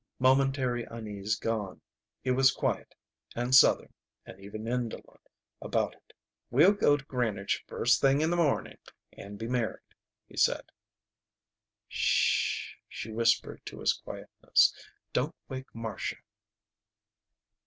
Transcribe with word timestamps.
Momentary 0.17 0.83
unease 0.85 1.35
gone, 1.35 1.79
he 2.23 2.31
was 2.31 2.49
quiet 2.49 2.95
and 3.35 3.53
Southern 3.53 3.93
and 4.25 4.39
even 4.39 4.67
indolent 4.67 5.21
about 5.61 5.93
it. 5.93 6.13
"We'll 6.49 6.71
go 6.73 6.97
to 6.97 7.05
Greenwich 7.05 7.63
first 7.67 8.01
thing 8.01 8.19
in 8.21 8.31
the 8.31 8.35
morning 8.35 8.79
and 9.13 9.37
be 9.37 9.47
married," 9.47 9.93
he 10.27 10.37
said. 10.37 10.71
"Sh 11.87 12.71
h 12.71 12.77
h!" 12.79 12.81
she 12.89 13.11
whispered 13.11 13.63
to 13.67 13.79
his 13.81 13.93
quietness. 13.93 14.73
"Don't 15.13 15.35
wake 15.47 15.67
Marcia." 15.75 16.17